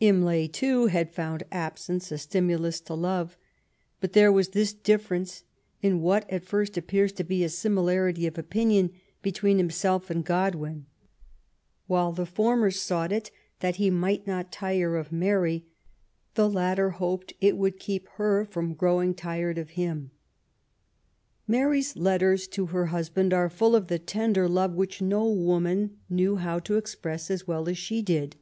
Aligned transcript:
Imlay^ 0.00 0.50
too^ 0.50 0.88
had 0.90 1.14
found 1.14 1.44
absence 1.52 2.10
a 2.10 2.18
stimulus 2.18 2.80
to 2.80 2.92
love^ 2.92 3.36
but 4.00 4.14
there 4.14 4.32
was 4.32 4.48
this 4.48 4.72
difference 4.72 5.44
in 5.80 6.00
what 6.00 6.28
at 6.28 6.42
first 6.44 6.76
appears 6.76 7.12
to 7.12 7.22
be 7.22 7.44
a 7.44 7.48
similarity 7.48 8.26
of 8.26 8.36
opinion 8.36 8.90
between 9.22 9.58
himself 9.58 10.10
and 10.10 10.26
Gk>dwin; 10.26 10.86
while 11.86 12.10
the 12.10 12.26
former 12.26 12.72
sought 12.72 13.12
it 13.12 13.30
that 13.60 13.76
he 13.76 13.88
might 13.88 14.26
not 14.26 14.50
tire 14.50 14.96
of 14.96 15.12
Mary, 15.12 15.64
the 16.34 16.50
latter 16.50 16.90
hoped 16.90 17.34
it 17.40 17.54
woiild 17.56 17.78
keep 17.78 18.08
her 18.16 18.44
from 18.44 18.74
growing 18.74 19.14
tired 19.14 19.56
of 19.56 19.70
him. 19.78 20.10
Mary^s 21.48 21.92
letters 21.94 22.48
to 22.48 22.66
her 22.66 22.86
husband 22.86 23.32
are 23.32 23.48
full 23.48 23.76
of 23.76 23.86
the 23.86 24.00
tender 24.00 24.48
love 24.48 24.72
which 24.74 25.00
no 25.00 25.28
woman 25.30 25.98
knew 26.10 26.34
how 26.34 26.58
to 26.58 26.76
express 26.76 27.30
as 27.30 27.46
well 27.46 27.68
as 27.68 27.78
she 27.78 28.02
did. 28.02 28.34